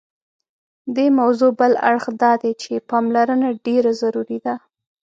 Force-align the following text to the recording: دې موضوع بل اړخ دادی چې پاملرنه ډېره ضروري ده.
دې 0.95 1.07
موضوع 1.19 1.51
بل 1.59 1.73
اړخ 1.89 2.05
دادی 2.23 2.51
چې 2.61 2.85
پاملرنه 2.89 3.49
ډېره 3.65 3.91
ضروري 4.01 4.39
ده. 4.45 4.55